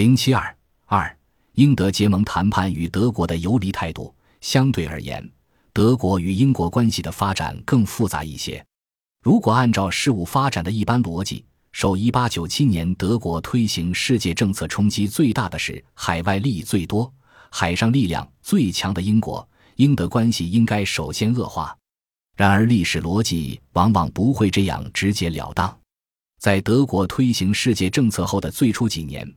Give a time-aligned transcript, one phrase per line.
[0.00, 0.56] 零七二
[0.86, 1.14] 二，
[1.52, 4.14] 英德结盟谈判与德国的游离态度。
[4.40, 5.30] 相对而言，
[5.74, 8.64] 德国与英国关系的发展更复杂一些。
[9.22, 17.12] 如果按照事物发展的一般逻辑，受一八九七年德国推行世界政策冲击最大的是海外利益最多、
[17.50, 19.46] 海上力量最强的英国，
[19.76, 21.76] 英德关系应该首先恶化。
[22.38, 25.78] 然而，历史逻辑往往不会这样直截了当。
[26.38, 29.30] 在德国推行世界政策后的最初几年，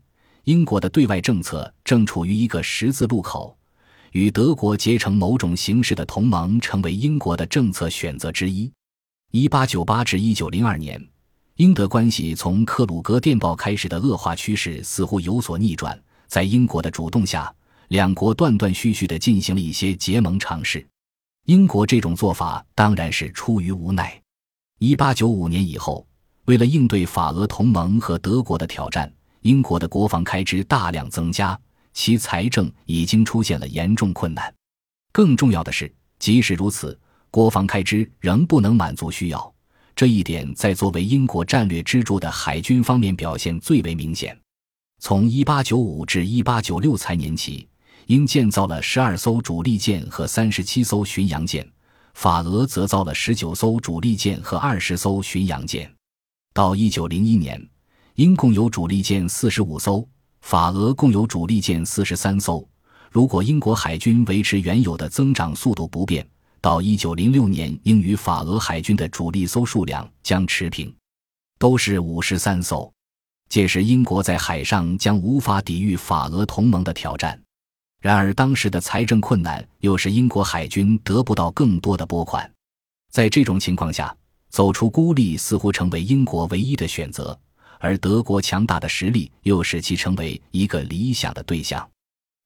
[0.46, 3.58] 英国的对外政策正处于一个十字路口，
[4.12, 8.70] 与德国结成某种形式的同盟成为英国的政策选择之一。
[9.32, 11.02] 一八九八至一九零二年，
[11.56, 15.98] 英德关系从克鲁格电报开始的恶化趋势似乎有所逆转。
[16.28, 17.54] 在英国的主动下，
[17.88, 20.86] 两国断断续续地进行了一些结盟尝试。
[21.46, 24.22] 英国这种做法当然是出于无奈。
[24.80, 26.06] 一八九五年以后。
[26.46, 29.10] 为了应对法俄同盟和德国的挑战，
[29.44, 31.58] 英国的国防开支大量增加，
[31.94, 34.54] 其财政已经出现了严重困难。
[35.12, 36.98] 更重要的是，即使如此，
[37.30, 39.54] 国防开支仍不能满足需要。
[39.96, 44.36] 这一点在作为英国战略支柱的海军方面表现最为明显。
[45.00, 47.68] 从1895至1896财年起，
[48.08, 51.70] 英建造了12艘主力舰和37艘巡洋舰，
[52.14, 55.94] 法俄则造了19艘主力舰和20艘巡洋舰。
[56.54, 57.62] 到一九零一年，
[58.16, 60.08] 英共有主力舰四十五艘，
[60.42, 62.64] 法俄共有主力舰四十三艘。
[63.10, 66.24] 如果英国海军维持原有的增长速度不变，
[66.62, 70.96] 到一九零六年，英与法俄海军的主力艘数量将持平，
[71.58, 72.92] 都是五十三艘。
[73.50, 77.42] 届时，英国在海上将无法抵御法俄同盟的挑战。
[78.00, 82.48] 然而，当时的财政困难又使英国海军得不到更多的拨款。
[83.10, 84.16] 在这种情况下，
[84.50, 87.36] 走出孤立似乎成为英国唯一的选择，
[87.84, 91.86] 而德国强大的实力又使其成为一个理想的对象。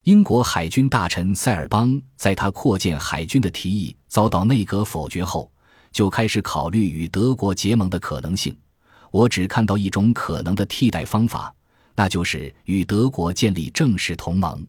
[0.05, 5.51] 英国海军大臣塞尔邦在他扩建海军的提议遭到内阁否决后，
[5.91, 8.57] 就开始考虑与德国结盟的可能性。
[9.11, 11.53] 我只看到一种可能的替代方法，
[11.93, 14.65] 那就是与德国建立正式同盟。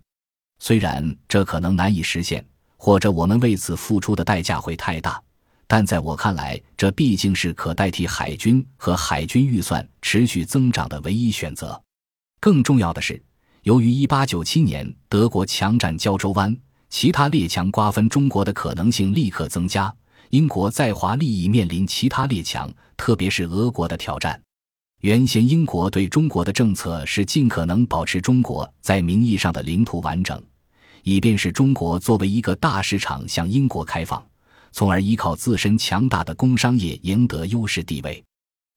[0.59, 2.45] 虽然这可能难以实现，
[2.77, 5.19] 或者我们为此付出的代价会太大。
[5.71, 11.81] 但在我看来，这毕竟是可代替海军和海军预算持续增长的唯一选择。
[12.41, 13.23] 更重要的是，
[13.65, 16.57] 由于1897年德国强占胶州湾，
[16.89, 19.95] 其他列强瓜分中国的可能性立刻增加。
[20.31, 24.41] 英国在华利益面临其他列强，特别是俄国的挑战。
[25.03, 30.43] 原先英国对中国的政策是尽可能保持中国在名义上的领土完整，
[31.03, 34.25] 以便使中国作为一个大市场向英国开放。
[34.73, 38.23] 从而依靠自身强大的工商业赢得优势地位，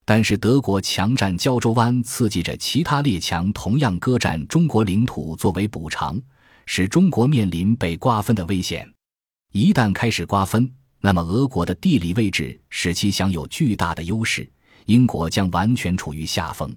[0.05, 6.19] 但是德国强占胶州湾，刺激着其他列强同样割占中国领土作为补偿，
[6.65, 8.91] 使中国面临被瓜分的危险。
[9.53, 14.49] 一旦开始瓜分，那么俄国的地理位置使其享有巨大的优势，
[14.85, 16.73] 英国将完全处于下风。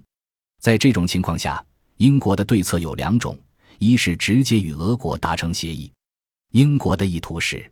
[0.61, 1.63] 在这种情况下，
[1.97, 3.37] 英国的对策有两种：
[3.79, 5.91] 一是直接与俄国达成协议，
[6.51, 7.71] 英国的意图是。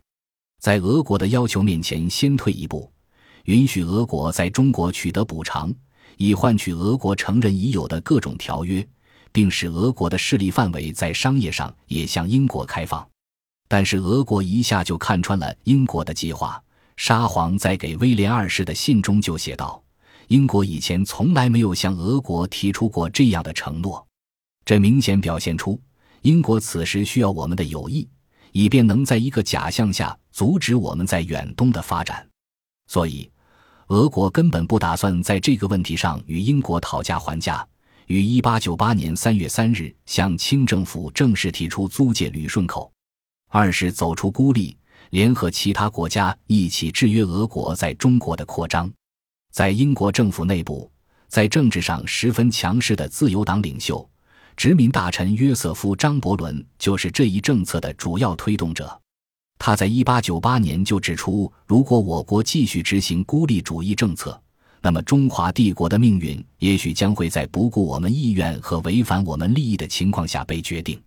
[0.64, 2.90] 在俄国的要求面前，先退一步，
[3.44, 5.70] 允许俄国在中国取得补偿，
[6.16, 8.82] 以换取俄国承认已有的各种条约，
[9.30, 13.06] 并使俄国的势力范围在商业上也向英国开放。
[13.68, 16.58] 但是，俄国一下就看穿了英国的计划。
[16.96, 19.84] 沙皇在给威廉二世的信中就写道
[20.28, 24.02] ：“英国以前从来没有向俄国提出过这样的承诺。”
[24.64, 25.78] 这明显表现出
[26.22, 28.08] 英国此时需要我们的友谊。
[28.54, 32.24] 以便能在一个假象下阻止我们在远东的发展，
[32.86, 33.28] 所以
[33.88, 37.66] 俄国根本不打算在这个问题上与英国讨价还价。
[38.06, 42.92] 于一八九八年三月三日向清政府正式提出租借旅顺口。
[43.48, 44.76] 二是走出孤立，
[45.10, 48.88] 联合其他国家一起制约俄国在中国的扩张。
[49.50, 50.88] 在英国政府内部，
[51.26, 54.08] 在政治上十分强势的自由党领袖。
[54.56, 59.00] 殖民大臣约瑟夫·张伯伦就是这一政策的主要推动者。
[59.58, 64.40] 他在1898年就指出，如果我国继续执行孤立主义政策，
[64.80, 71.00] 那么中华帝国的命运也许将会在不顾我们意愿和违反我们利益的情况下被决定。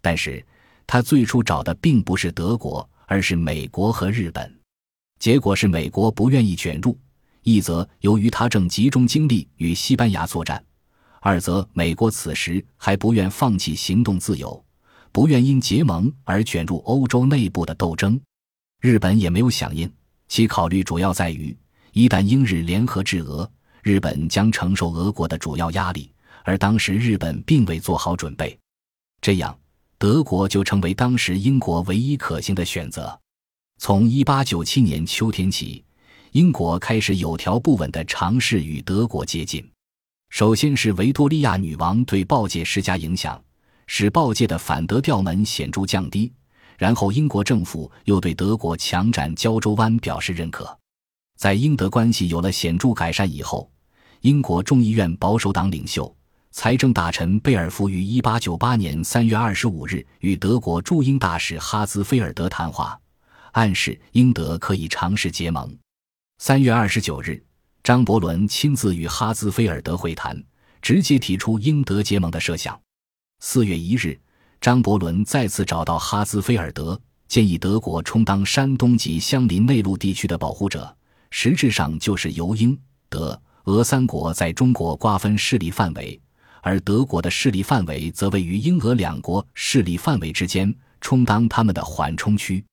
[0.00, 0.44] 但是，
[0.86, 4.52] 他最初找的并不是德国，而是美国和日本。
[5.20, 6.98] 结果是美国不愿意卷入，
[7.42, 10.64] 一则由于他正集中精力与西班牙作战。
[11.24, 14.62] 二则，美国此时还不愿放弃行动自由，
[15.12, 18.20] 不愿因结盟而卷入欧洲内部的斗争。
[18.80, 19.88] 日本也没有响应，
[20.26, 21.56] 其考虑主要在于，
[21.92, 23.48] 一旦英日联合制俄，
[23.84, 28.58] 日本将承受俄国的主要压力，而当时日本并未做好准备，
[29.20, 29.56] 这样
[29.98, 33.16] 德国就成为当时英国唯一可行的选择。
[33.78, 35.84] 从1897年秋天起，
[36.32, 39.64] 英国开始有条不紊地尝试与德国接近。
[40.32, 43.38] 首先是维多利亚女王对报界施加影响，
[43.86, 46.32] 使报界的反德调门显著降低。
[46.78, 50.74] 然后，英国政府又对德国强占胶州湾表示认可。
[51.36, 53.70] 在英德关系有了显著改善以后，
[54.22, 56.16] 英国众议院保守党领袖、
[56.50, 62.98] 财政大臣贝尔福于1898年3月25日与德国驻英大使哈兹菲尔德谈话，
[63.52, 65.76] 暗示英德可以尝试结盟。
[66.40, 67.44] 3月29日。
[67.82, 70.40] 张伯伦亲自与哈兹菲尔德会谈，
[70.80, 72.80] 直接提出英德结盟的设想。
[73.40, 74.16] 四月一日，
[74.60, 80.96] 张伯伦再次找到哈兹菲尔德，建议德国充当山东及相邻内陆地区的保护者，
[81.30, 86.20] 实质上就是由英、德、俄三国在中国瓜分势力范围，
[86.62, 92.64] 而德国的势力范围则位于英俄两国势力范围之间，充当他们的缓冲区。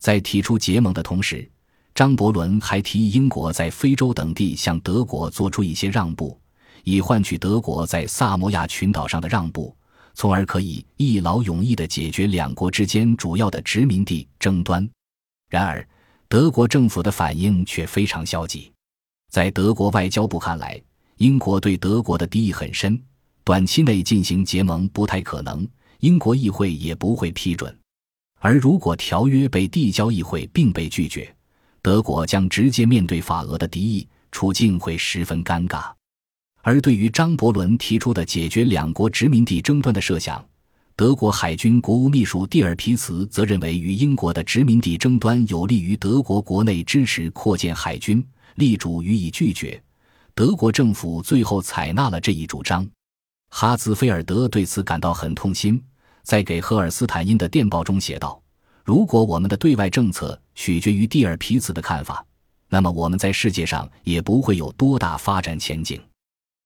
[0.00, 1.48] 在提出结盟的同时，
[1.98, 6.40] 张伯伦还提议英国在非洲等地向德国做出一些让步，
[6.84, 9.76] 以换取德国在萨摩亚群岛上的让步，
[10.14, 14.88] 从而可以一劳永逸地解决两国之间主要的殖民地争端。
[15.50, 15.84] 然而，
[16.28, 18.70] 德国政府的反应却非常消极。
[19.32, 20.80] 在德国外交部看来，
[21.16, 22.96] 英国对德国的敌意很深，
[23.42, 25.66] 短期内进行结盟不太可能，
[25.98, 27.76] 英国议会也不会批准。
[28.38, 31.34] 而如果条约被递交议会并被拒绝，
[31.82, 35.90] 德国将直接面对法俄的敌意，处境会十分尴尬。
[36.62, 40.44] 而对于张伯伦提出的解决两国殖民地争端的设想，
[40.96, 48.22] 德国海军国务秘书蒂尔皮茨则认为，与英国的殖民地争端有利于德国国内支持扩建海军，
[48.56, 49.80] 力主予以拒绝。
[50.34, 52.86] 德国政府最后采纳了这一主张。
[53.50, 55.82] 哈兹菲尔德对此感到很痛心，
[56.22, 58.42] 在给赫尔斯坦因的电报中写道。
[58.88, 62.24] 如果我们的对外政策取决于蒂尔皮茨的看法，
[62.70, 66.00] 那么我们在世界上也不会有多大发展前景。